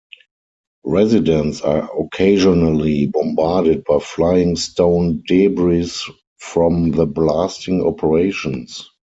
Residents 0.87 1.61
are 1.61 1.87
occasionally 1.95 3.05
bombarded 3.05 3.83
by 3.83 3.99
flying 3.99 4.55
stone 4.55 5.21
debris 5.27 5.91
from 6.39 6.89
the 6.89 7.05
blasting 7.05 7.83
operations. 7.85 8.89